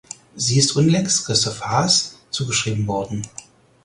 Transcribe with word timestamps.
Sie 0.35 0.57
ist 0.57 0.71
unlängst 0.75 1.27
Christoph 1.27 1.61
Haas 1.61 2.17
zugeschrieben 2.31 2.87
worden. 2.87 3.21